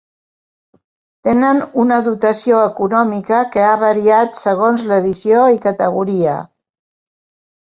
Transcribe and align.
Tenen 1.27 1.59
una 1.83 1.99
dotació 2.07 2.61
econòmica 2.69 3.43
que 3.57 3.63
ha 3.67 3.75
variat 3.85 4.35
segons 4.41 4.87
l'edició 4.93 5.45
i 5.59 5.61
categoria. 5.69 6.41